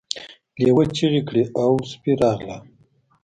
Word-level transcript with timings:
لیوه 0.63 0.83
چیغې 0.95 1.21
کړې 1.27 1.43
او 1.63 1.71
سپي 1.89 2.11
راغلل. 2.21 2.61